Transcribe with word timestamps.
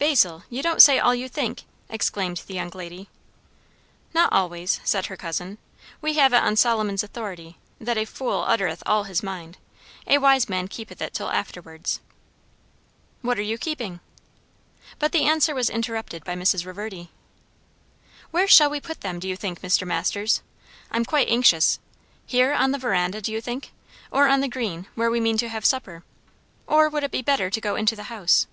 "Basil, 0.00 0.42
you 0.50 0.60
don't 0.60 0.82
say 0.82 0.98
all 0.98 1.14
you 1.14 1.28
think!" 1.28 1.62
exclaimed 1.88 2.38
the 2.48 2.54
young 2.54 2.70
lady. 2.70 3.08
"Not 4.12 4.32
always," 4.32 4.80
said 4.82 5.06
her 5.06 5.16
cousin. 5.16 5.56
"We 6.00 6.14
have 6.14 6.32
it 6.32 6.42
on 6.42 6.56
Solomon's 6.56 7.04
authority, 7.04 7.58
that 7.80 7.96
a 7.96 8.04
'fool 8.04 8.42
uttereth 8.44 8.82
all 8.86 9.04
his 9.04 9.22
mind. 9.22 9.56
A 10.08 10.18
wise 10.18 10.48
man 10.48 10.66
keepeth 10.66 11.00
it 11.00 11.14
till 11.14 11.30
afterwards.'" 11.30 12.00
"What 13.22 13.38
are 13.38 13.42
you 13.42 13.56
keeping?" 13.56 14.00
But 14.98 15.12
the 15.12 15.26
answer 15.26 15.54
was 15.54 15.70
interrupted 15.70 16.24
by 16.24 16.34
Mrs. 16.34 16.66
Reverdy. 16.66 17.10
"Where 18.32 18.48
shall 18.48 18.70
we 18.70 18.80
put 18.80 19.02
them, 19.02 19.20
do 19.20 19.28
you 19.28 19.36
think, 19.36 19.60
Mr. 19.60 19.86
Masters? 19.86 20.42
I'm 20.90 21.04
quite 21.04 21.28
anxious. 21.30 21.78
Here, 22.26 22.52
on 22.52 22.72
the 22.72 22.78
verandah, 22.78 23.20
do 23.20 23.30
you 23.30 23.40
think? 23.40 23.70
or 24.10 24.26
on 24.26 24.40
the 24.40 24.48
green, 24.48 24.88
where 24.96 25.08
we 25.08 25.20
mean 25.20 25.38
to 25.38 25.48
have 25.48 25.64
supper? 25.64 26.02
or 26.66 26.88
would 26.88 27.04
it 27.04 27.12
be 27.12 27.22
better 27.22 27.48
to 27.48 27.60
go 27.60 27.76
into 27.76 27.94
the 27.94 28.10
house?" 28.10 28.48